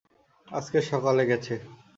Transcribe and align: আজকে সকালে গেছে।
আজকে 0.47 0.79
সকালে 0.91 1.23
গেছে। 1.31 1.53